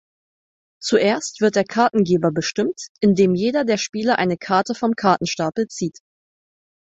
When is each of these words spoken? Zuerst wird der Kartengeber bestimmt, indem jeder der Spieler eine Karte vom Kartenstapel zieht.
Zuerst 0.81 1.41
wird 1.41 1.55
der 1.55 1.63
Kartengeber 1.63 2.31
bestimmt, 2.31 2.87
indem 3.01 3.35
jeder 3.35 3.65
der 3.65 3.77
Spieler 3.77 4.17
eine 4.17 4.35
Karte 4.35 4.73
vom 4.73 4.95
Kartenstapel 4.95 5.67
zieht. 5.67 5.99